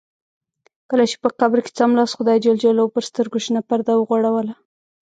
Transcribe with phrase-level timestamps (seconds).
[0.89, 4.53] کله چې په قبر کې څملاست خدای جل جلاله پر سترګو شنه پرده وغوړوله.